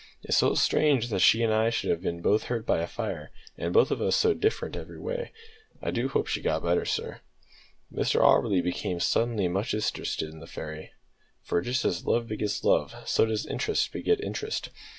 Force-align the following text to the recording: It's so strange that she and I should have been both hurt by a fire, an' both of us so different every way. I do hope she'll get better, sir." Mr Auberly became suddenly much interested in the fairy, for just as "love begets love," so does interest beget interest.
It's 0.23 0.37
so 0.37 0.55
strange 0.55 1.09
that 1.09 1.19
she 1.19 1.43
and 1.43 1.53
I 1.53 1.69
should 1.69 1.91
have 1.91 2.01
been 2.01 2.23
both 2.23 2.45
hurt 2.45 2.65
by 2.65 2.79
a 2.79 2.87
fire, 2.87 3.29
an' 3.55 3.71
both 3.71 3.91
of 3.91 4.01
us 4.01 4.15
so 4.15 4.33
different 4.33 4.75
every 4.75 4.99
way. 4.99 5.31
I 5.79 5.91
do 5.91 6.07
hope 6.07 6.25
she'll 6.25 6.41
get 6.41 6.63
better, 6.63 6.85
sir." 6.85 7.21
Mr 7.93 8.19
Auberly 8.19 8.63
became 8.63 8.99
suddenly 8.99 9.47
much 9.47 9.75
interested 9.75 10.31
in 10.31 10.39
the 10.39 10.47
fairy, 10.47 10.89
for 11.43 11.61
just 11.61 11.85
as 11.85 12.03
"love 12.07 12.25
begets 12.27 12.63
love," 12.63 12.95
so 13.05 13.27
does 13.27 13.45
interest 13.45 13.91
beget 13.93 14.19
interest. 14.21 14.71